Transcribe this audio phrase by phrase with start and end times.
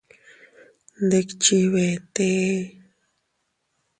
[1.05, 2.55] Ndikchi vetee.